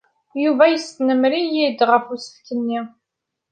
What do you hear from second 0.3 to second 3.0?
Yuba yesnemmer-iyi ɣef usefk-nni.